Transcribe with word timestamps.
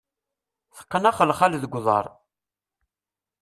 Teqqen 0.75 1.09
axelxal 1.09 1.53
deg 1.61 1.73
uḍar. 1.79 2.05